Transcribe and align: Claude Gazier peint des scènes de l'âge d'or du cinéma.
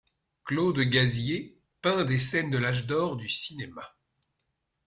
Claude 0.45 0.79
Gazier 0.81 1.59
peint 1.81 2.05
des 2.05 2.17
scènes 2.17 2.49
de 2.49 2.57
l'âge 2.57 2.87
d'or 2.87 3.17
du 3.17 3.29
cinéma. 3.29 3.95